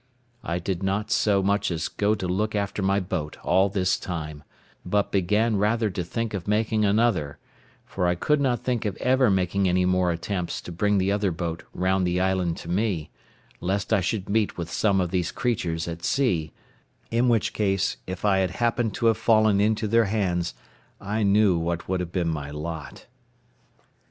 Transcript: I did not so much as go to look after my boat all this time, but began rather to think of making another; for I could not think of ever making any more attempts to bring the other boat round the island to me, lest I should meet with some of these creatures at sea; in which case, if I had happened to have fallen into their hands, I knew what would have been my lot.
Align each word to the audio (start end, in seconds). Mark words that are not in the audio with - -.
I 0.43 0.57
did 0.57 0.81
not 0.81 1.11
so 1.11 1.43
much 1.43 1.69
as 1.69 1.87
go 1.87 2.15
to 2.15 2.27
look 2.27 2.55
after 2.55 2.81
my 2.81 2.99
boat 2.99 3.37
all 3.43 3.69
this 3.69 3.99
time, 3.99 4.43
but 4.83 5.11
began 5.11 5.57
rather 5.57 5.91
to 5.91 6.03
think 6.03 6.33
of 6.33 6.47
making 6.47 6.83
another; 6.83 7.37
for 7.85 8.07
I 8.07 8.15
could 8.15 8.41
not 8.41 8.63
think 8.63 8.83
of 8.85 8.95
ever 8.97 9.29
making 9.29 9.69
any 9.69 9.85
more 9.85 10.11
attempts 10.11 10.59
to 10.61 10.71
bring 10.71 10.97
the 10.97 11.11
other 11.11 11.29
boat 11.29 11.61
round 11.71 12.07
the 12.07 12.19
island 12.19 12.57
to 12.65 12.67
me, 12.67 13.11
lest 13.59 13.93
I 13.93 14.01
should 14.01 14.27
meet 14.27 14.57
with 14.57 14.71
some 14.71 14.99
of 14.99 15.11
these 15.11 15.31
creatures 15.31 15.87
at 15.87 16.03
sea; 16.03 16.51
in 17.11 17.29
which 17.29 17.53
case, 17.53 17.97
if 18.07 18.25
I 18.25 18.39
had 18.39 18.49
happened 18.49 18.95
to 18.95 19.05
have 19.05 19.17
fallen 19.19 19.61
into 19.61 19.87
their 19.87 20.05
hands, 20.05 20.55
I 20.99 21.21
knew 21.21 21.59
what 21.59 21.87
would 21.87 21.99
have 21.99 22.11
been 22.11 22.27
my 22.29 22.49
lot. 22.49 23.05